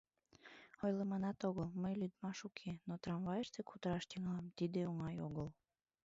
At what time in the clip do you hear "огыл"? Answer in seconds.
1.49-1.69, 5.27-5.47